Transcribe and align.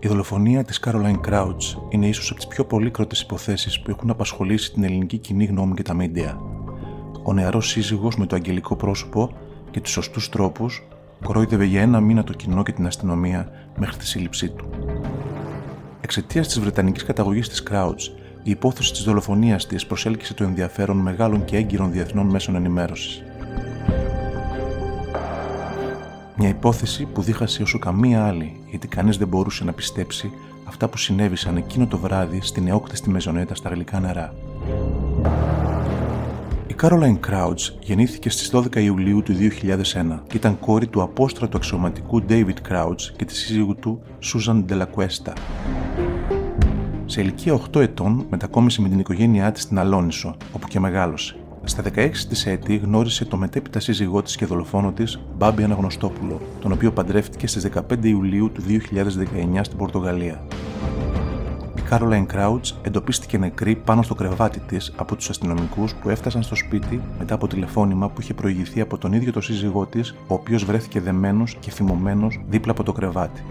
Η 0.00 0.08
δολοφονία 0.08 0.64
της 0.64 0.80
Caroline 0.84 1.20
Crouch 1.28 1.76
είναι 1.88 2.06
ίσως 2.06 2.30
από 2.30 2.38
τις 2.38 2.48
πιο 2.48 2.64
πολύκροτες 2.64 3.20
υποθέσεις 3.20 3.80
που 3.80 3.90
έχουν 3.90 4.10
απασχολήσει 4.10 4.72
την 4.72 4.84
ελληνική 4.84 5.18
κοινή 5.18 5.44
γνώμη 5.44 5.74
και 5.74 5.82
τα 5.82 5.94
μίντια. 5.94 6.40
Ο 7.22 7.32
νεαρός 7.32 7.68
σύζυγος 7.68 8.16
με 8.16 8.26
το 8.26 8.36
αγγελικό 8.36 8.76
πρόσωπο 8.76 9.30
και 9.70 9.80
τους 9.80 9.92
σωστούς 9.92 10.28
τρόπους 10.28 10.82
κορόιδευε 11.24 11.64
για 11.64 11.80
ένα 11.80 12.00
μήνα 12.00 12.24
το 12.24 12.32
κοινό 12.32 12.62
και 12.62 12.72
την 12.72 12.86
αστυνομία 12.86 13.50
μέχρι 13.76 13.96
τη 13.96 14.06
σύλληψή 14.06 14.48
του. 14.48 14.68
Εξαιτίας 16.00 16.46
της 16.46 16.60
βρετανικής 16.60 17.04
καταγωγής 17.04 17.48
της 17.48 17.62
Crouch, 17.70 18.12
η 18.42 18.50
υπόθεση 18.50 18.92
της 18.92 19.02
δολοφονίας 19.02 19.66
της 19.66 19.86
προσέλκυσε 19.86 20.34
το 20.34 20.44
ενδιαφέρον 20.44 20.96
μεγάλων 20.96 21.44
και 21.44 21.56
έγκυρων 21.56 21.92
διεθνών 21.92 22.26
μέσων 22.26 22.54
ενημέρωσης. 22.54 23.22
Μια 26.40 26.48
υπόθεση 26.48 27.04
που 27.04 27.22
δίχασε 27.22 27.62
όσο 27.62 27.78
καμία 27.78 28.26
άλλη, 28.26 28.60
γιατί 28.70 28.88
κανείς 28.88 29.16
δεν 29.16 29.28
μπορούσε 29.28 29.64
να 29.64 29.72
πιστέψει 29.72 30.32
αυτά 30.64 30.88
που 30.88 30.96
συνέβησαν 30.98 31.56
εκείνο 31.56 31.86
το 31.86 31.98
βράδυ 31.98 32.40
στην 32.42 32.62
νεόκτεστη 32.62 33.10
μεζονέτα 33.10 33.54
στα 33.54 33.68
γλυκά 33.68 34.00
νερά. 34.00 34.34
Η 36.66 36.74
Caroline 36.82 37.18
Crouch 37.30 37.72
γεννήθηκε 37.80 38.30
στις 38.30 38.50
12 38.54 38.76
Ιουλίου 38.76 39.22
του 39.22 39.32
2001 39.32 40.18
και 40.26 40.36
ήταν 40.36 40.58
κόρη 40.58 40.86
του 40.86 41.02
απόστρατου 41.02 41.56
αξιωματικού 41.56 42.22
David 42.28 42.56
Crouch 42.70 43.00
και 43.16 43.24
της 43.24 43.38
σύζυγου 43.38 43.74
του 43.74 44.02
Susan 44.22 44.64
Delacuesta. 44.68 45.32
Σε 47.04 47.20
ηλικία 47.20 47.60
8 47.72 47.80
ετών 47.80 48.26
μετακόμισε 48.30 48.80
με 48.80 48.88
την 48.88 48.98
οικογένειά 48.98 49.52
της 49.52 49.62
στην 49.62 49.78
Αλόνισο, 49.78 50.36
όπου 50.52 50.68
και 50.68 50.80
μεγάλωσε. 50.80 51.36
Στα 51.68 51.82
16 51.94 52.10
τη 52.28 52.50
έτη 52.50 52.76
γνώρισε 52.76 53.24
το 53.24 53.36
μετέπειτα 53.36 53.80
σύζυγό 53.80 54.22
της 54.22 54.36
και 54.36 54.46
δολοφόνο 54.46 54.92
της, 54.92 55.20
Μπάμπη 55.36 55.62
Αναγνωστόπουλο, 55.62 56.40
τον 56.60 56.72
οποίο 56.72 56.92
παντρεύτηκε 56.92 57.46
στις 57.46 57.62
15 57.62 58.04
Ιουλίου 58.04 58.50
του 58.52 58.62
2019 58.62 59.60
στην 59.62 59.78
Πορτογαλία. 59.78 60.42
Η 61.76 61.80
Κάρολαϊν 61.80 62.26
Κράουτ 62.26 62.66
εντοπίστηκε 62.82 63.38
νεκρή 63.38 63.76
πάνω 63.76 64.02
στο 64.02 64.14
κρεβάτι 64.14 64.60
της 64.60 64.92
από 64.96 65.16
τους 65.16 65.30
αστυνομικούς 65.30 65.94
που 65.94 66.08
έφτασαν 66.08 66.42
στο 66.42 66.54
σπίτι 66.54 67.00
μετά 67.18 67.34
από 67.34 67.46
τηλεφώνημα 67.46 68.08
που 68.08 68.20
είχε 68.20 68.34
προηγηθεί 68.34 68.80
από 68.80 68.98
τον 68.98 69.12
ίδιο 69.12 69.32
το 69.32 69.40
σύζυγό 69.40 69.86
της, 69.86 70.14
ο 70.26 70.34
οποίος 70.34 70.64
βρέθηκε 70.64 71.00
δεμένος 71.00 71.56
και 71.60 71.70
θυμωμένος 71.70 72.40
δίπλα 72.48 72.72
από 72.72 72.82
το 72.82 72.92
κρεβάτι. 72.92 73.44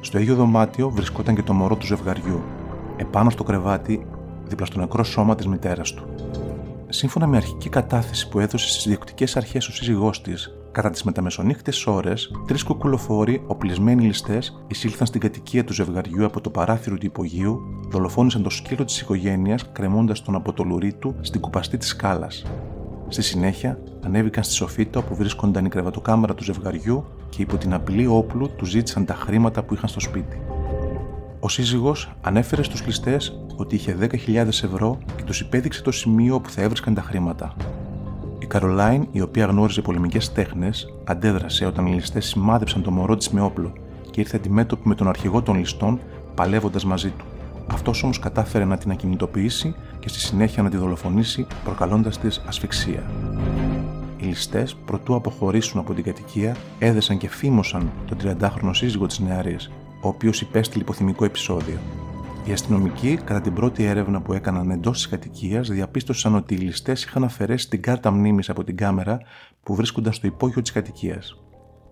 Στο 0.00 0.18
ίδιο 0.18 0.34
δωμάτιο 0.34 0.90
βρισκόταν 0.90 1.34
και 1.34 1.42
το 1.42 1.52
μωρό 1.52 1.76
του 1.76 1.86
ζευγαριού, 1.86 2.42
επάνω 2.96 3.30
στο 3.30 3.44
κρεβάτι, 3.44 4.06
δίπλα 4.48 4.66
στο 4.66 4.78
νεκρό 4.80 5.04
σώμα 5.04 5.34
της 5.34 5.46
μητέρας 5.46 5.92
του. 5.92 6.02
Σύμφωνα 6.90 7.26
με 7.26 7.36
αρχική 7.36 7.68
κατάθεση 7.68 8.28
που 8.28 8.40
έδωσε 8.40 8.68
στις 8.68 8.86
διοκτικέ 8.86 9.26
αρχές 9.34 9.68
ο 9.68 9.72
σύζυγός 9.72 10.22
της, 10.22 10.52
κατά 10.72 10.90
τις 10.90 11.02
μεταμεσονύχτες 11.02 11.86
ώρες, 11.86 12.30
τρεις 12.46 12.62
κουκουλοφόροι, 12.62 13.42
οπλισμένοι 13.46 14.04
ληστές, 14.04 14.64
εισήλθαν 14.66 15.06
στην 15.06 15.20
κατοικία 15.20 15.64
του 15.64 15.72
ζευγαριού 15.72 16.24
από 16.24 16.40
το 16.40 16.50
παράθυρο 16.50 16.96
του 16.98 17.06
υπογείου, 17.06 17.60
δολοφόνησαν 17.88 18.42
το 18.42 18.50
σκύλο 18.50 18.84
της 18.84 19.00
οικογένειας, 19.00 19.72
κρεμώντας 19.72 20.22
τον 20.22 20.34
από 20.34 20.52
το 20.52 20.64
λουρί 20.64 20.92
του 20.92 21.16
στην 21.20 21.40
κουπαστή 21.40 21.76
της 21.76 21.88
σκάλας. 21.88 22.44
Στη 23.08 23.22
συνέχεια, 23.22 23.78
ανέβηκαν 24.04 24.44
στη 24.44 24.54
σοφίτα 24.54 24.98
όπου 24.98 25.14
βρίσκονταν 25.14 25.64
η 25.64 25.68
κρεβατοκάμερα 25.68 26.34
του 26.34 26.44
ζευγαριού 26.44 27.04
και 27.28 27.42
υπό 27.42 27.56
την 27.56 27.74
απειλή 27.74 28.06
όπλου 28.06 28.50
του 28.56 28.64
ζήτησαν 28.64 29.04
τα 29.04 29.14
χρήματα 29.14 29.62
που 29.62 29.74
είχαν 29.74 29.88
στο 29.88 30.00
σπίτι. 30.00 30.40
Ο 31.40 31.48
σύζυγος 31.48 32.10
ανέφερε 32.20 32.62
στους 32.62 32.86
ληστέ 32.86 33.16
ότι 33.56 33.74
είχε 33.74 33.96
10.000 34.00 34.46
ευρώ 34.46 34.98
και 35.16 35.22
τους 35.22 35.40
υπέδειξε 35.40 35.82
το 35.82 35.90
σημείο 35.90 36.34
όπου 36.34 36.50
θα 36.50 36.62
έβρισκαν 36.62 36.94
τα 36.94 37.02
χρήματα. 37.02 37.54
Η 38.38 38.46
Καρολάιν, 38.46 39.08
η 39.12 39.20
οποία 39.20 39.44
γνώριζε 39.44 39.80
πολεμικές 39.80 40.32
τέχνες, 40.32 40.94
αντέδρασε 41.04 41.66
όταν 41.66 41.86
οι 41.86 41.94
ληστές 41.94 42.26
σημάδεψαν 42.26 42.82
το 42.82 42.90
μωρό 42.90 43.16
της 43.16 43.28
με 43.28 43.40
όπλο 43.40 43.72
και 44.10 44.20
ήρθε 44.20 44.36
αντιμέτωπη 44.36 44.88
με 44.88 44.94
τον 44.94 45.08
αρχηγό 45.08 45.42
των 45.42 45.58
ληστών, 45.58 46.00
παλεύοντας 46.34 46.84
μαζί 46.84 47.10
του. 47.10 47.24
Αυτός 47.66 48.02
όμως 48.02 48.18
κατάφερε 48.18 48.64
να 48.64 48.78
την 48.78 48.90
ακινητοποιήσει 48.90 49.74
και 49.98 50.08
στη 50.08 50.18
συνέχεια 50.18 50.62
να 50.62 50.70
τη 50.70 50.76
δολοφονήσει, 50.76 51.46
προκαλώντας 51.64 52.18
της 52.18 52.42
ασφυξία. 52.46 53.02
Οι 54.16 54.24
ληστές, 54.24 54.74
προτού 54.74 55.14
αποχωρήσουν 55.14 55.80
από 55.80 55.94
την 55.94 56.04
κατοικία, 56.04 56.56
έδεσαν 56.78 57.18
και 57.18 57.28
φήμωσαν 57.28 57.90
τον 58.06 58.18
30χρονο 58.22 58.70
σύζυγο 58.72 59.06
της 59.06 59.18
νεαρής, 59.18 59.70
ο 60.00 60.08
οποίος 60.08 60.40
υπέστη 60.40 60.78
λιποθυμικό 60.78 61.24
επεισόδιο. 61.24 61.78
Οι 62.44 62.52
αστυνομικοί, 62.52 63.16
κατά 63.24 63.40
την 63.40 63.54
πρώτη 63.54 63.84
έρευνα 63.84 64.20
που 64.20 64.32
έκαναν 64.32 64.70
εντός 64.70 64.96
της 64.96 65.08
κατοικίας, 65.08 65.68
διαπίστωσαν 65.68 66.34
ότι 66.34 66.54
οι 66.54 66.58
ληστές 66.58 67.04
είχαν 67.04 67.24
αφαιρέσει 67.24 67.68
την 67.68 67.82
κάρτα 67.82 68.10
μνήμης 68.10 68.48
από 68.50 68.64
την 68.64 68.76
κάμερα 68.76 69.20
που 69.62 69.74
βρίσκονταν 69.74 70.12
στο 70.12 70.26
υπόγειο 70.26 70.62
της 70.62 70.72
κατοικίας. 70.72 71.38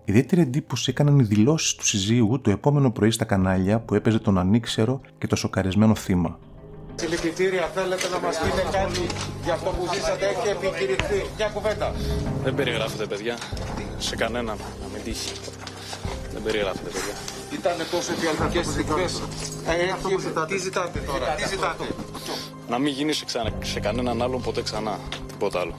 Ιδιαίτερη 0.05 0.41
εντύπωση 0.41 0.89
έκαναν 0.89 1.19
οι 1.19 1.23
δηλώσεις 1.23 1.75
του 1.75 1.85
συζύγου 1.85 2.41
το 2.41 2.51
επόμενο 2.51 2.91
πρωί 2.91 3.11
στα 3.11 3.25
κανάλια 3.25 3.79
που 3.79 3.95
έπαιζε 3.95 4.19
τον 4.19 4.37
ανήξερο 4.37 5.01
και 5.17 5.27
το 5.27 5.35
σοκαρισμένο 5.35 5.95
θύμα. 5.95 6.39
Συλληπιτήρια, 6.95 7.61
θέλετε 7.61 8.07
να 8.09 8.19
μας 8.19 8.39
πείτε 8.39 8.77
κάτι 8.77 8.99
για 9.43 9.53
αυτό 9.53 9.69
που 9.69 9.93
ζήσατε, 9.93 10.25
έχει 10.25 10.47
επικηρυχθεί. 10.47 11.25
Μια 11.37 11.47
κουβέντα. 11.47 11.93
Δεν 12.43 12.55
περιγράφετε, 12.55 13.05
παιδιά. 13.05 13.37
Σε 13.97 14.15
κανέναν 14.15 14.57
να 14.81 14.87
μην 14.93 15.03
τύχει. 15.03 15.56
Δεν 16.33 16.43
περιγράφετε, 16.43 16.89
παιδιά. 16.89 17.13
Ήταν 17.51 17.75
τόσο 17.91 18.11
διαλυτικέ 18.19 18.63
στιγμέ. 18.63 19.05
Τι 20.47 20.57
ζητάτε 20.57 20.99
τώρα, 20.99 21.25
τι 21.25 21.47
ζητάτε; 21.47 21.83
Να 22.67 22.77
μην 22.77 22.93
γίνεις 22.93 23.17
σε, 23.17 23.25
ξανα... 23.25 23.51
σε 23.63 23.79
κανέναν 23.79 24.21
άλλον 24.21 24.41
ποτέ 24.41 24.61
ξανά. 24.61 24.99
Τίποτα 25.27 25.59
άλλο. 25.59 25.75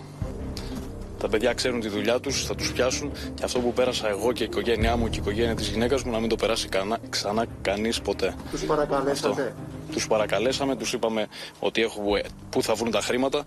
Τα 1.19 1.29
παιδιά 1.29 1.53
ξέρουν 1.53 1.81
τη 1.81 1.89
δουλειά 1.89 2.21
τους, 2.21 2.47
θα 2.47 2.55
τους 2.55 2.73
πιάσουν 2.73 3.13
και 3.35 3.45
αυτό 3.45 3.59
που 3.59 3.73
πέρασα 3.73 4.09
εγώ 4.09 4.33
και 4.33 4.43
η 4.43 4.47
οικογένειά 4.47 4.97
μου 4.97 5.09
και 5.09 5.17
η 5.17 5.21
οικογένεια 5.23 5.55
της 5.55 5.69
γυναίκας 5.69 6.03
μου 6.03 6.13
να 6.13 6.21
μην 6.21 6.29
το 6.29 6.37
περάσει 6.37 6.69
κανά, 6.69 6.99
ξανά 7.11 7.47
κανείς 7.63 8.01
ποτέ. 8.01 8.35
Τους 8.51 8.65
παρακαλέσατε. 8.65 9.55
Τους 9.93 10.07
παρακαλέσαμε, 10.07 10.77
τους 10.77 10.93
είπαμε 10.93 11.27
ότι 11.59 11.83
έχουμε, 11.83 12.23
πού 12.51 12.63
θα 12.63 12.75
βρουν 12.75 12.91
τα 12.91 13.01
χρήματα 13.01 13.45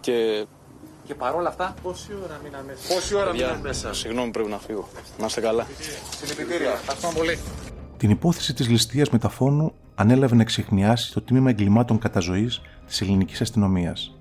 και. 0.00 0.46
Και 1.06 1.14
παρόλα 1.14 1.48
αυτά, 1.48 1.74
πόση 1.82 2.12
ώρα 2.24 2.40
μείναν 2.44 2.64
μέσα; 2.64 2.94
Πόση 2.94 3.14
ώρα 3.14 3.30
Παιδιά, 3.30 3.46
μείναν 3.46 3.60
μέσα; 3.60 3.94
Συγγνώμη, 3.94 4.30
πρέπει 4.30 4.50
να 4.50 4.58
φύγω. 4.58 4.88
Να 5.18 5.26
είστε 5.26 5.40
καλά. 5.40 5.66
Συλληπιτήρια. 6.20 6.70
Ευχαριστούμε 6.70 7.12
πολύ. 7.16 7.38
Την 7.96 8.10
υπόθεση 8.10 8.54
της 8.54 8.68
ληστείας 8.68 9.10
μεταφώνου 9.10 9.72
ανέλαβε 9.94 10.34
να 10.34 10.42
εξεχνιάσει 10.42 11.12
το 11.12 11.20
τμήμα 11.20 11.50
εγκλημάτων 11.50 11.98
καταζωή 11.98 12.50
της 12.86 13.00
ελληνικής 13.00 13.40
αστυνομίας. 13.40 14.16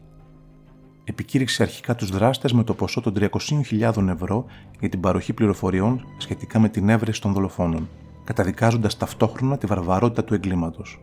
Επικήρυξε 1.03 1.63
αρχικά 1.63 1.96
τους 1.96 2.09
δράστες 2.09 2.53
με 2.53 2.63
το 2.63 2.73
ποσό 2.73 3.02
των 3.02 3.13
300.000 3.19 4.07
ευρώ 4.07 4.46
για 4.79 4.90
την 4.90 5.00
παροχή 5.00 5.34
πληροφοριών 5.34 6.06
σχετικά 6.17 6.59
με 6.59 6.69
την 6.69 6.90
έβρεση 6.90 7.22
των 7.22 7.34
δολοφόνων, 7.34 7.90
καταδικάζοντας 8.23 8.97
ταυτόχρονα 8.97 9.57
τη 9.57 9.66
βαρβαρότητα 9.66 10.23
του 10.23 10.34
εγκλήματος. 10.34 11.02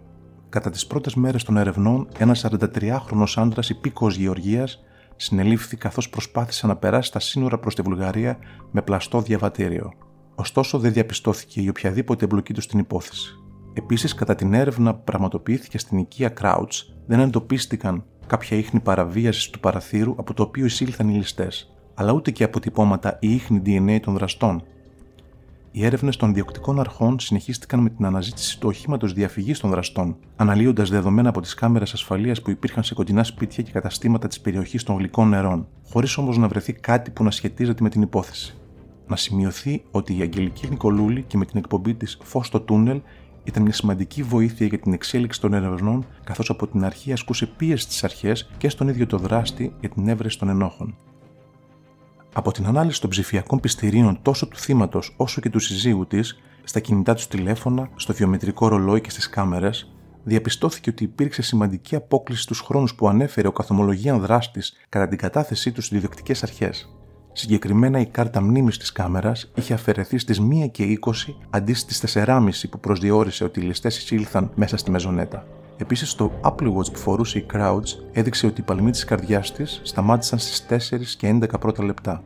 Κατά 0.49 0.71
τις 0.71 0.87
πρώτες 0.87 1.15
μέρες 1.15 1.45
των 1.45 1.57
ερευνών, 1.57 2.09
ένας 2.19 2.41
43χρονο 2.41 3.25
άντρας 3.37 3.69
υπήκοος 3.69 4.17
Γεωργίας 4.17 4.83
συνελήφθη 5.17 5.77
καθώς 5.77 6.09
προσπάθησε 6.09 6.67
να 6.67 6.77
περάσει 6.77 7.13
τα 7.13 7.21
σύνορα 7.21 7.59
προς 7.59 7.75
τη 7.75 7.83
Βουλγαρία 7.83 8.39
με 8.71 8.83
πλαστό 8.83 9.21
διαβατήριο. 9.21 9.93
Ωστόσο, 10.35 10.79
δεν 10.79 10.93
διαπιστώθηκε 10.93 11.61
η 11.61 11.69
οποιαδήποτε 11.69 12.25
εμπλοκή 12.25 12.53
του 12.53 12.61
στην 12.61 12.79
υπόθεση. 12.79 13.37
Επίσης, 13.73 14.15
κατά 14.15 14.35
την 14.35 14.55
έρευνα 14.55 14.95
που 14.95 15.05
πραγματοποιήθηκε 15.05 15.79
στην 15.79 15.99
οικία 15.99 16.33
Crouch, 16.41 16.87
δεν 17.07 17.21
εντοπίστηκαν 17.21 18.05
κάποια 18.27 18.57
ίχνη 18.57 18.81
παραβίασης 18.81 19.51
του 19.51 19.61
παραθύρου 19.61 20.15
από 20.19 20.35
το 20.35 20.43
οποίο 20.43 20.65
εισήλθαν 20.65 21.09
οι 21.09 21.15
ληστές, 21.15 21.73
αλλά 21.95 22.13
ούτε 22.13 22.31
και 22.31 22.45
αποτυπώματα 22.45 23.17
ή 23.21 23.35
ίχνη 23.35 23.63
DNA 23.67 23.99
των 24.03 24.15
δραστών. 24.15 24.63
Οι 25.75 25.85
έρευνες 25.85 26.17
των 26.17 26.35
διοκτικών 26.35 26.81
αρχών 26.81 27.19
συνεχίστηκαν 27.21 27.81
με 27.81 27.91
την 27.91 28.05
αναζήτηση 28.05 28.61
του 28.61 28.69
οχήματος 28.69 29.13
διαφυγής 29.13 29.59
των 29.59 29.71
δραστών, 29.71 30.17
αναλύοντας 30.37 30.91
δεδομένα 30.91 31.29
από 31.29 31.41
τις 31.41 31.55
κάμερες 31.55 31.93
ασφαλείας 31.93 32.43
που 32.43 32.51
υπήρχαν 32.51 32.83
σε 32.83 32.95
κοντινά 32.95 33.25
σπίτια 33.25 33.63
και 33.63 33.71
καταστήματα 33.71 34.29
της 34.29 34.41
περιοχής 34.41 34.83
των 34.83 34.97
γλυκών 34.97 35.29
νερών, 35.29 35.69
χωρίς 35.89 36.17
όμως 36.17 36.39
να 36.39 36.49
βρεθεί 36.49 36.73
κάτι 36.73 37.11
που 37.11 37.25
να 37.25 37.31
σχετίζεται 37.31 37.83
με 37.83 37.89
την 37.89 38.03
υπόθεση. 38.03 38.57
Να 39.07 39.17
σημειωθεί 39.17 39.83
ότι 39.91 40.19
η 40.19 40.21
Αγγελική 40.21 40.69
Νικολούλη 40.69 41.23
και 41.23 41.37
με 41.37 41.45
την 41.45 41.59
εκπομπή 41.59 41.95
της 41.95 42.19
Φως 42.23 42.47
στο 42.47 42.61
Τούνελ 42.61 43.01
ήταν 43.45 43.63
μια 43.63 43.73
σημαντική 43.73 44.23
βοήθεια 44.23 44.67
για 44.67 44.79
την 44.79 44.93
εξέλιξη 44.93 45.41
των 45.41 45.55
ερευνών, 45.55 46.07
καθώς 46.25 46.51
από 46.51 46.67
την 46.67 46.85
αρχή 46.85 47.13
ασκούσε 47.13 47.47
πίεση 47.47 47.83
στις 47.83 48.05
αρχές 48.05 48.51
και 48.59 48.69
στον 48.69 48.89
ίδιο 48.89 49.07
το 49.07 49.19
δράστη 49.19 49.75
για 49.81 49.89
την 49.89 50.09
έβρεση 50.09 50.39
των 50.39 50.49
ενόχων. 50.49 50.97
Από 52.35 52.53
την 52.53 52.67
ανάλυση 52.67 53.01
των 53.01 53.11
ψηφιακών 53.11 53.61
πιστηρίων 53.61 54.19
τόσο 54.23 54.49
του 54.49 54.57
θύματος 54.57 55.15
όσο 55.17 55.41
και 55.41 55.51
του 55.51 55.59
συζύγου 55.59 56.07
της, 56.07 56.41
στα 56.65 56.81
κινητά 56.81 57.15
τους 57.15 57.27
τηλέφωνα, 57.27 57.89
στο 57.97 58.13
βιομετρικό 58.13 58.69
ρολόι 58.69 59.01
και 59.01 59.11
στις 59.11 59.29
κάμερες, 59.29 59.93
διαπιστώθηκε 60.25 60.91
ότι 60.91 61.05
υπήρξε 61.05 61.43
σημαντική 61.43 61.97
απόκληση 61.97 62.43
στους 62.43 62.61
χρόνους 62.61 62.95
που 62.95 63.09
ανέφερε 63.09 63.49
ο 63.49 63.53
καθομολογίαν 63.53 64.21
δράστης 64.21 64.77
κατά 64.89 65.09
την 65.09 65.19
κατάθεσή 65.19 65.73
του 65.73 65.83
στις 65.83 66.01
διοκτικέ 66.01 66.35
αρχές. 66.43 66.97
Συγκεκριμένα 67.33 68.01
η 68.01 68.07
κάρτα 68.07 68.41
μνήμης 68.41 68.79
της 68.79 68.93
κάμερας 68.93 69.51
είχε 69.55 69.75
αφαιρεθεί 69.75 70.19
στις 70.19 70.41
1 70.41 70.71
και 70.71 70.99
20 71.01 71.35
αντί 71.51 71.75
στις 71.75 72.15
4.30 72.15 72.49
που 72.71 72.81
προσδιορίσε 72.81 73.45
ότι 73.45 73.61
οι 73.61 73.63
ληστές 73.63 73.97
εισήλθαν 73.99 74.51
μέσα 74.55 74.77
στη 74.77 74.91
μεζονέτα. 74.91 75.47
Επίσης, 75.83 76.15
το 76.15 76.33
Apple 76.45 76.75
Watch 76.75 76.93
που 76.93 76.99
φορούσε 76.99 77.39
η 77.39 77.47
Crouch 77.53 77.83
έδειξε 78.13 78.47
ότι 78.47 78.61
οι 78.61 78.65
παλμοί 78.65 78.91
της 78.91 79.05
καρδιάς 79.05 79.53
της 79.53 79.81
σταμάτησαν 79.83 80.39
στις 80.39 80.67
4 80.69 81.17
και 81.17 81.29
11 81.29 81.59
πρώτα 81.61 81.85
λεπτά. 81.85 82.23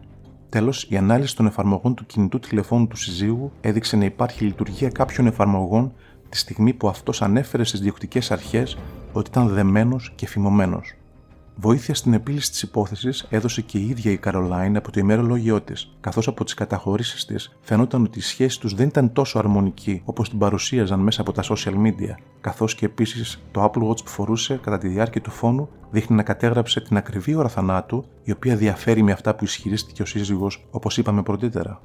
Τέλος, 0.49 0.87
η 0.91 0.97
ανάλυση 0.97 1.37
των 1.37 1.47
εφαρμογών 1.47 1.95
του 1.95 2.07
κινητού 2.07 2.39
τηλεφώνου 2.39 2.87
του 2.87 2.97
συζύγου 2.97 3.53
έδειξε 3.61 3.97
να 3.97 4.05
υπάρχει 4.05 4.45
λειτουργία 4.45 4.89
κάποιων 4.89 5.27
εφαρμογών 5.27 5.93
τη 6.29 6.37
στιγμή 6.37 6.73
που 6.73 6.89
αυτός 6.89 7.23
ανέφερε 7.23 7.65
στις 7.65 7.81
διοκτικές 7.81 8.31
αρχές 8.31 8.79
ότι 9.13 9.31
ήταν 9.31 9.49
δεμένος 9.49 10.13
και 10.15 10.27
φημωμένος. 10.27 10.95
Βοήθεια 11.59 11.95
στην 11.95 12.13
επίλυση 12.13 12.51
της 12.51 12.63
υπόθεσης 12.63 13.27
έδωσε 13.31 13.63
και 13.63 13.79
η 13.79 13.89
ίδια 13.89 14.11
η 14.11 14.17
Καρολάιν 14.17 14.77
από 14.77 14.91
το 14.93 15.01
ημερολόγιο 15.01 15.61
της, 15.61 15.97
καθώς 16.01 16.29
από 16.29 16.45
τις 16.45 16.55
καταχωρήσεις 16.55 17.25
της 17.25 17.57
φαινόταν 17.61 18.03
ότι 18.03 18.19
η 18.19 18.23
σχέση 18.23 18.61
τους 18.61 18.75
δεν 18.75 18.87
ήταν 18.87 19.13
τόσο 19.13 19.39
αρμονική 19.39 20.03
όπως 20.05 20.29
την 20.29 20.39
παρουσίαζαν 20.39 21.01
μέσα 21.01 21.21
από 21.21 21.33
τα 21.33 21.43
social 21.43 21.75
media, 21.75 22.15
καθώς 22.41 22.75
και 22.75 22.87
επίσης 22.87 23.43
το 23.51 23.65
Apple 23.65 23.89
Watch 23.89 24.05
που 24.05 24.11
φορούσε 24.11 24.61
κατά 24.63 24.79
τη 24.79 24.89
διάρκεια 24.89 25.21
του 25.21 25.31
φόνου 25.31 25.69
δείχνει 25.91 26.17
να 26.17 26.23
κατέγραψε 26.23 26.81
την 26.81 26.97
ακριβή 26.97 27.35
ώρα 27.35 27.49
θανάτου, 27.49 28.05
η 28.23 28.33
οποία 28.33 28.57
διαφέρει 28.57 29.03
με 29.03 29.13
αυτά 29.13 29.35
που 29.35 29.45
ισχυρίστηκε 29.45 30.03
ο 30.03 30.07
σύζυγος, 30.07 30.67
όπως 30.71 30.99
είπαμε 30.99 31.23
πρωτήτερα. 31.23 31.81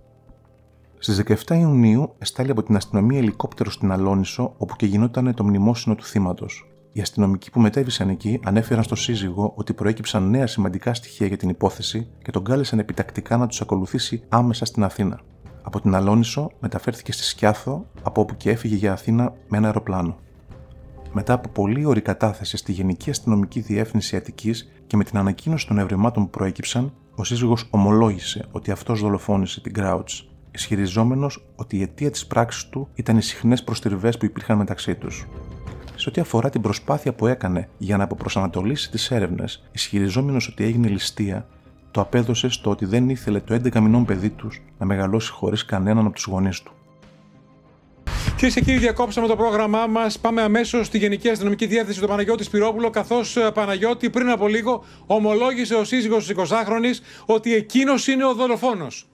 Στις 0.97 1.23
17 1.47 1.55
Ιουνίου 1.55 2.13
εστάλει 2.17 2.51
από 2.51 2.63
την 2.63 2.75
αστυνομία 2.75 3.17
ελικόπτερο 3.17 3.71
στην 3.71 3.91
Αλόνισο, 3.91 4.53
όπου 4.57 4.75
και 4.75 4.85
γινόταν 4.85 5.33
το 5.33 5.43
μνημόσυνο 5.43 5.95
του 5.95 6.03
θύματος. 6.03 6.70
Οι 6.93 7.01
αστυνομικοί 7.01 7.51
που 7.51 7.59
μετέβησαν 7.59 8.09
εκεί 8.09 8.39
ανέφεραν 8.43 8.83
στο 8.83 8.95
σύζυγο 8.95 9.53
ότι 9.55 9.73
προέκυψαν 9.73 10.29
νέα 10.29 10.47
σημαντικά 10.47 10.93
στοιχεία 10.93 11.27
για 11.27 11.37
την 11.37 11.49
υπόθεση 11.49 12.07
και 12.23 12.31
τον 12.31 12.43
κάλεσαν 12.43 12.79
επιτακτικά 12.79 13.37
να 13.37 13.47
τους 13.47 13.61
ακολουθήσει 13.61 14.23
άμεσα 14.29 14.65
στην 14.65 14.83
Αθήνα. 14.83 15.19
Από 15.61 15.81
την 15.81 15.95
Αλόνισο 15.95 16.51
μεταφέρθηκε 16.59 17.11
στη 17.11 17.23
Σκιάθο, 17.23 17.85
από 18.03 18.21
όπου 18.21 18.37
και 18.37 18.49
έφυγε 18.49 18.75
για 18.75 18.91
Αθήνα 18.91 19.33
με 19.47 19.57
ένα 19.57 19.65
αεροπλάνο. 19.65 20.17
Μετά 21.11 21.33
από 21.33 21.49
πολλή 21.49 21.85
ωρη 21.85 22.01
κατάθεση 22.01 22.57
στη 22.57 22.71
Γενική 22.71 23.09
Αστυνομική 23.09 23.59
Διεύθυνση 23.59 24.15
Αττικής 24.15 24.71
και 24.87 24.97
με 24.97 25.03
την 25.03 25.17
ανακοίνωση 25.17 25.67
των 25.67 25.77
ευρημάτων 25.77 26.23
που 26.23 26.29
προέκυψαν, 26.29 26.93
ο 27.15 27.23
σύζυγος 27.23 27.67
ομολόγησε 27.69 28.45
ότι 28.51 28.71
αυτός 28.71 28.99
δολοφόνησε 28.99 29.61
την 29.61 29.73
Κράουτ, 29.73 30.09
ισχυριζόμενος 30.51 31.45
ότι 31.55 31.77
η 31.77 31.81
αιτία 31.81 32.11
της 32.11 32.27
πράξης 32.27 32.69
του 32.69 32.87
ήταν 32.93 33.17
οι 33.17 33.21
συχνές 33.21 33.63
προστριβές 33.63 34.17
που 34.17 34.25
υπήρχαν 34.25 34.57
μεταξύ 34.57 34.95
τους 34.95 35.27
σε 36.01 36.09
ό,τι 36.09 36.21
αφορά 36.21 36.49
την 36.49 36.61
προσπάθεια 36.61 37.13
που 37.13 37.27
έκανε 37.27 37.69
για 37.77 37.97
να 37.97 38.03
αποπροσανατολίσει 38.03 38.91
τις 38.91 39.11
έρευνες, 39.11 39.63
ισχυριζόμενος 39.71 40.47
ότι 40.47 40.63
έγινε 40.63 40.87
ληστεία, 40.87 41.47
το 41.91 42.01
απέδωσε 42.01 42.49
στο 42.49 42.69
ότι 42.69 42.85
δεν 42.85 43.09
ήθελε 43.09 43.39
το 43.39 43.53
11 43.53 43.79
μηνών 43.79 44.05
παιδί 44.05 44.29
τους 44.29 44.61
να 44.77 44.85
μεγαλώσει 44.85 45.31
χωρίς 45.31 45.65
κανέναν 45.65 46.05
από 46.05 46.15
τους 46.15 46.25
γονείς 46.25 46.61
του. 46.61 46.71
Κυρίες 48.35 48.53
και 48.53 48.61
κύριοι, 48.61 48.77
διακόψαμε 48.77 49.27
το 49.27 49.35
πρόγραμμά 49.35 49.87
μας. 49.87 50.19
Πάμε 50.19 50.41
αμέσως 50.41 50.85
στη 50.85 50.97
Γενική 50.97 51.29
Αστυνομική 51.29 51.65
Διεύθυνση 51.65 52.01
του 52.01 52.07
Παναγιώτη 52.07 52.43
Σπυρόπουλο. 52.43 52.89
Καθώς 52.89 53.37
ε, 53.37 53.51
Παναγιώτη 53.53 54.09
πριν 54.09 54.29
από 54.29 54.47
λίγο 54.47 54.83
ομολόγησε 55.05 55.75
ο 55.75 55.83
σύζυγος 55.83 56.27
της 56.27 56.35
20χρονη 56.37 57.03
ότι 57.25 57.53
εκείνος 57.53 58.07
είναι 58.07 58.25
ο 58.25 58.33
δολοφόνος. 58.33 59.10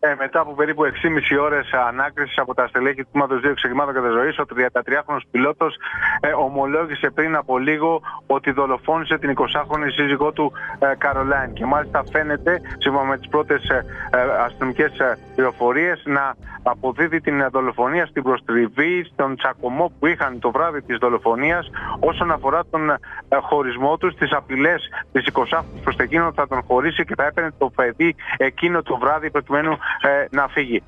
Ε, 0.00 0.14
μετά 0.18 0.40
από 0.40 0.54
περίπου 0.54 0.84
6,5 0.84 1.42
ώρες 1.42 1.70
ανάκρισης 1.88 2.38
από 2.38 2.54
τα 2.54 2.66
στελέχη 2.66 3.02
του 3.02 3.08
Τμήματο 3.12 3.40
2 3.44 3.44
Εξεγημάτων 3.44 3.94
Καταζωή, 3.94 4.28
ο 4.28 4.44
33χρονο 4.48 5.18
πιλότος 5.30 5.76
ε, 6.20 6.32
ομολόγησε 6.32 7.10
πριν 7.10 7.36
από 7.36 7.58
λίγο 7.58 8.00
ότι 8.26 8.50
δολοφόνησε 8.50 9.18
την 9.18 9.34
20χρονη 9.36 9.92
σύζυγό 9.94 10.32
του 10.32 10.52
ε, 10.78 10.94
Καρολάιν. 10.98 11.52
Και 11.52 11.64
μάλιστα 11.64 12.04
φαίνεται, 12.12 12.60
σύμφωνα 12.78 13.04
με 13.04 13.18
τις 13.18 13.28
πρώτες 13.28 13.68
ε, 13.68 13.84
ε, 14.10 14.42
αστυνομικές 14.44 14.98
ε, 14.98 15.18
πληροφορίες, 15.34 16.02
να 16.04 16.34
αποδίδει 16.62 17.20
την 17.20 17.48
δολοφονία 17.52 18.06
στην 18.06 18.22
προστριβή, 18.22 19.04
στον 19.12 19.36
τσακωμό 19.36 19.92
που 19.98 20.06
είχαν 20.06 20.38
το 20.38 20.50
βράδυ 20.50 20.82
της 20.82 20.98
δολοφονίας 20.98 21.70
όσον 22.00 22.30
αφορά 22.30 22.60
τον 22.70 22.90
ε, 22.90 22.96
χωρισμό 23.40 23.96
τους, 23.96 24.14
τις 24.14 24.32
απειλές 24.32 24.88
της 25.12 25.28
20χρονη 25.32 25.80
προς 25.82 25.96
εκείνο 25.96 26.32
θα 26.32 26.46
τον 26.48 26.62
χωρίσει 26.62 27.04
και 27.04 27.14
θα 27.16 27.24
έπαιρνε 27.24 27.50
το 27.58 27.70
παιδί 27.74 28.14
εκείνο 28.36 28.82
το 28.82 28.96
βράδυ 28.96 29.30
προκειμένου 29.30 29.78
ε, 30.02 30.36
να 30.36 30.48
φύγει. 30.48 30.82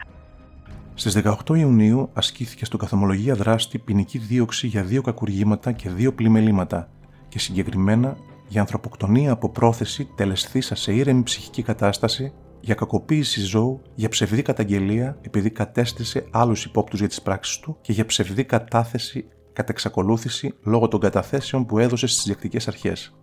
Στις 0.94 1.22
18 1.48 1.56
Ιουνίου 1.56 2.10
ασκήθηκε 2.12 2.64
στο 2.64 2.76
καθομολογία 2.76 3.34
δράστη 3.34 3.78
ποινική 3.78 4.18
δίωξη 4.18 4.66
για 4.66 4.82
δύο 4.82 5.02
κακουργήματα 5.02 5.72
και 5.72 5.90
δύο 5.90 6.12
πλημελήματα 6.12 6.88
και 7.28 7.38
συγκεκριμένα 7.38 8.16
για 8.48 8.60
ανθρωποκτονία 8.60 9.32
από 9.32 9.50
πρόθεση 9.50 10.08
τελεσθήσα 10.16 10.74
σε 10.74 10.92
ήρεμη 10.92 11.22
ψυχική 11.22 11.62
κατάσταση, 11.62 12.32
για 12.60 12.74
κακοποίηση 12.74 13.40
ζώου, 13.40 13.82
για 13.94 14.08
ψευδή 14.08 14.42
καταγγελία 14.42 15.18
επειδή 15.20 15.50
κατέστησε 15.50 16.26
άλλους 16.30 16.64
υπόπτους 16.64 16.98
για 16.98 17.08
τις 17.08 17.22
πράξεις 17.22 17.58
του 17.58 17.78
και 17.80 17.92
για 17.92 18.04
ψευδή 18.04 18.44
κατάθεση 18.44 19.28
κατά 19.52 19.72
εξακολούθηση 19.72 20.54
λόγω 20.62 20.88
των 20.88 21.00
καταθέσεων 21.00 21.66
που 21.66 21.78
έδωσε 21.78 22.06
στις 22.06 22.24
διεκτικές 22.24 22.68
αρχές. 22.68 23.14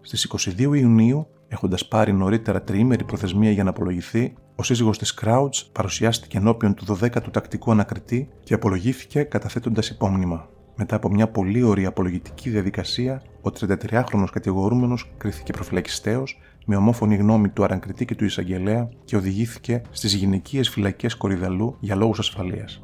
Στις 0.00 0.24
22 0.58 0.58
Ιουνίου, 0.58 1.26
έχοντας 1.48 1.88
πάρει 1.88 2.12
νωρίτερα 2.12 2.62
τριήμερη 2.62 3.04
προθεσμία 3.04 3.50
για 3.50 3.64
να 3.64 3.70
απολογηθεί, 3.70 4.34
ο 4.60 4.62
σύζυγος 4.62 4.98
της 4.98 5.14
Κράουτ 5.14 5.54
παρουσιάστηκε 5.72 6.38
ενώπιον 6.38 6.74
του 6.74 6.98
12ου 7.00 7.30
τακτικού 7.30 7.70
ανακριτή 7.70 8.28
και 8.44 8.54
απολογήθηκε 8.54 9.22
καταθέτοντας 9.22 9.88
υπόμνημα. 9.88 10.48
Μετά 10.76 10.96
από 10.96 11.10
μια 11.10 11.28
πολύ 11.28 11.62
ωραία 11.62 11.88
απολογητική 11.88 12.50
διαδικασία, 12.50 13.22
ο 13.42 13.50
33χρονο 13.60 14.24
κατηγορούμενος 14.32 15.10
κρίθηκε 15.18 15.52
προφυλακιστέο 15.52 16.24
με 16.64 16.76
ομόφωνη 16.76 17.16
γνώμη 17.16 17.48
του 17.48 17.64
αρανκριτή 17.64 18.04
και 18.04 18.14
του 18.14 18.24
εισαγγελέα 18.24 18.88
και 19.04 19.16
οδηγήθηκε 19.16 19.82
στις 19.90 20.14
γυναικείες 20.14 20.68
φυλακές 20.68 21.14
Κορυδαλού 21.14 21.76
για 21.80 21.94
λόγους 21.94 22.18
ασφαλείας. 22.18 22.82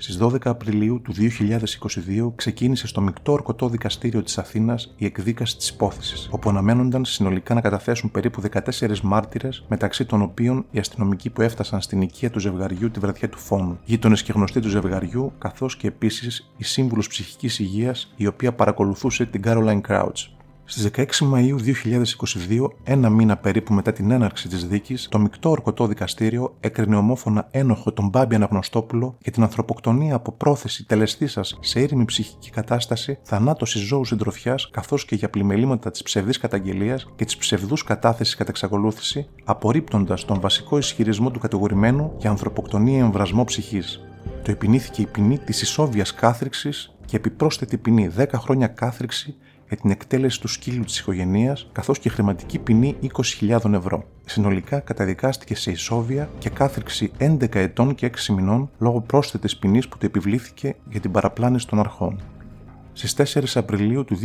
Στις 0.00 0.18
12 0.20 0.36
Απριλίου 0.44 1.00
του 1.00 1.12
2022 1.12 2.32
ξεκίνησε 2.34 2.86
στο 2.86 3.00
μεικτό 3.00 3.32
ορκωτό 3.32 3.68
δικαστήριο 3.68 4.22
της 4.22 4.38
Αθήνας 4.38 4.94
η 4.96 5.04
εκδίκαση 5.04 5.56
της 5.56 5.68
υπόθεσης, 5.68 6.28
όπου 6.30 6.48
αναμένονταν 6.48 7.04
συνολικά 7.04 7.54
να 7.54 7.60
καταθέσουν 7.60 8.10
περίπου 8.10 8.40
14 8.40 9.00
μάρτυρες, 9.00 9.64
μεταξύ 9.68 10.04
των 10.04 10.22
οποίων 10.22 10.64
οι 10.70 10.78
αστυνομικοί 10.78 11.30
που 11.30 11.42
έφτασαν 11.42 11.80
στην 11.80 12.02
οικία 12.02 12.30
του 12.30 12.38
ζευγαριού 12.38 12.90
τη 12.90 13.00
βραδιά 13.00 13.28
του 13.28 13.38
φόνου, 13.38 13.78
γείτονες 13.84 14.22
και 14.22 14.32
γνωστοί 14.32 14.60
του 14.60 14.68
ζευγαριού, 14.68 15.32
καθώς 15.38 15.76
και 15.76 15.86
επίσης 15.86 16.50
η 16.56 16.64
σύμβουλος 16.64 17.08
ψυχικής 17.08 17.58
υγείας, 17.58 18.12
η 18.16 18.26
οποία 18.26 18.52
παρακολουθούσε 18.52 19.26
την 19.26 19.42
Caroline 19.44 19.80
Crouch. 19.88 20.37
Στις 20.70 20.90
16 20.96 21.26
Μαου 21.26 21.58
2022, 22.48 22.68
ένα 22.84 23.10
μήνα 23.10 23.36
περίπου 23.36 23.74
μετά 23.74 23.92
την 23.92 24.10
έναρξη 24.10 24.48
της 24.48 24.66
δίκης, 24.66 25.08
το 25.10 25.18
μεικτό 25.18 25.50
ορκωτό 25.50 25.86
δικαστήριο 25.86 26.56
έκρινε 26.60 26.96
ομόφωνα 26.96 27.48
ένοχο 27.50 27.92
τον 27.92 28.08
Μπάμπη 28.08 28.34
Αναγνωστόπουλο 28.34 29.16
για 29.22 29.32
την 29.32 29.42
ανθρωποκτονία 29.42 30.14
από 30.14 30.32
πρόθεση 30.32 30.86
τελεστής 30.86 31.32
σας 31.32 31.58
σε 31.60 31.80
ήρημη 31.80 32.04
ψυχική 32.04 32.50
κατάσταση, 32.50 33.18
θανάτωσης 33.22 33.80
ζώου 33.80 34.04
συντροφιάς, 34.04 34.70
καθώς 34.70 35.04
και 35.04 35.14
για 35.14 35.30
πλημελήματα 35.30 35.90
της 35.90 36.02
ψευδής 36.02 36.38
καταγγελίας 36.38 37.08
και 37.16 37.24
της 37.24 37.36
ψευδούς 37.36 37.84
κατάθεσης 37.84 38.34
κατά 38.34 38.50
εξακολούθηση, 38.50 39.28
απορρίπτοντας 39.44 40.24
τον 40.24 40.40
βασικό 40.40 40.78
ισχυρισμό 40.78 41.30
του 41.30 41.38
κατηγορημένου 41.38 42.12
για 42.18 42.30
ανθρωποκτονία 42.30 42.98
εμβρασμό 42.98 43.44
ψυχής. 43.44 44.00
Το 44.42 44.50
επινήθηκε 44.50 45.02
η 45.02 45.06
ποινή 45.06 45.38
της 45.38 45.62
ισόβιας 45.62 46.14
κάθριξη 46.14 46.70
και 47.04 47.16
επιπρόσθετη 47.16 47.76
ποινή 47.76 48.10
10 48.16 48.24
χρόνια 48.34 48.66
κάθριξη 48.66 49.36
για 49.68 49.76
την 49.76 49.90
εκτέλεση 49.90 50.40
του 50.40 50.48
σκύλου 50.48 50.84
της 50.84 50.98
οικογένειας, 50.98 51.68
καθώς 51.72 51.98
και 51.98 52.08
χρηματική 52.08 52.58
ποινή 52.58 52.96
20.000 53.40 53.72
ευρώ. 53.72 54.04
Συνολικά 54.24 54.80
καταδικάστηκε 54.80 55.54
σε 55.54 55.70
ισόβια 55.70 56.28
και 56.38 56.50
κάθριξη 56.50 57.10
11 57.18 57.54
ετών 57.54 57.94
και 57.94 58.06
6 58.06 58.34
μηνών 58.34 58.70
λόγω 58.78 59.00
πρόσθετης 59.00 59.56
ποινής 59.56 59.88
που 59.88 59.98
του 59.98 60.06
επιβλήθηκε 60.06 60.76
για 60.90 61.00
την 61.00 61.10
παραπλάνηση 61.10 61.66
των 61.66 61.78
αρχών. 61.78 62.20
Στις 62.92 63.34
4 63.34 63.42
Απριλίου 63.54 64.04
του 64.04 64.18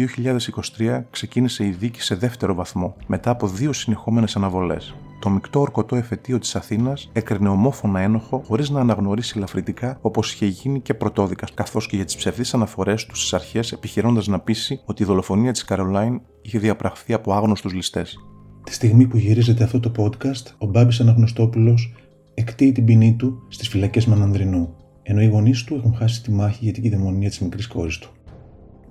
2023 0.78 1.02
ξεκίνησε 1.10 1.66
η 1.66 1.70
δίκη 1.70 2.02
σε 2.02 2.16
δεύτερο 2.16 2.54
βαθμό, 2.54 2.96
μετά 3.08 3.30
από 3.30 3.48
δύο 3.48 3.74
συνεχόμενες 3.74 4.36
αναβολές 4.36 4.94
το 5.24 5.30
μεικτό 5.30 5.60
ορκωτό 5.60 5.96
εφετείο 5.96 6.40
της 6.40 6.56
Αθήνας 6.56 7.10
έκρινε 7.14 7.50
ομόφωνα 7.50 8.00
ένοχο 8.00 8.44
χωρίς 8.46 8.70
να 8.70 8.80
αναγνωρίσει 8.80 9.34
ελαφρυντικά 9.36 9.98
όπως 10.02 10.34
είχε 10.34 10.46
γίνει 10.46 10.82
και 10.82 10.94
πρωτόδικας, 10.94 11.54
καθώς 11.54 11.88
και 11.88 11.96
για 11.96 12.06
τις 12.06 12.16
ψευδείς 12.16 12.54
αναφορές 12.54 13.06
του 13.06 13.16
στις 13.16 13.34
αρχές 13.34 13.72
επιχειρώντας 13.72 14.28
να 14.28 14.40
πείσει 14.40 14.82
ότι 14.86 15.04
η 15.04 15.06
δολοφονία 15.06 15.52
της 15.52 15.64
Καρολάιν 15.64 16.22
είχε 16.42 16.60
διαπραχθεί 16.60 17.14
από 17.14 17.34
άγνωστους 17.34 17.74
ληστές. 17.74 18.18
Τη 18.64 18.74
στιγμή 18.74 19.08
που 19.08 19.18
γυρίζεται 19.18 19.64
αυτό 19.64 19.80
το 19.80 19.92
podcast, 19.98 20.46
ο 20.58 20.66
Μπάμπης 20.66 21.00
Αναγνωστόπουλος 21.00 21.94
εκτείει 22.34 22.72
την 22.72 22.86
ποινή 22.86 23.16
του 23.16 23.48
στις 23.48 23.68
φυλακές 23.68 24.06
Μανανδρινού, 24.06 24.76
ενώ 25.04 25.22
οι 25.22 25.28
γονείς 25.28 25.64
του 25.64 25.76
έχουν 25.76 25.96
χάσει 25.96 26.24
τη 26.24 26.32
μάχη 26.32 26.64
για 26.64 26.74
την 26.74 26.84
κυδαιμονία 26.84 27.30
της 27.30 27.40
μικρής 27.40 27.68
κόρης 27.68 27.98
του. 27.98 28.10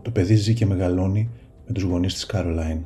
Το 0.02 0.10
παιδί 0.10 0.34
ζει 0.34 0.54
και 0.54 0.66
μεγαλώνει 0.66 1.30
με 1.66 1.72
τους 1.72 1.82
γονείς 1.82 2.14
της 2.14 2.26
Καρολάιν. 2.26 2.78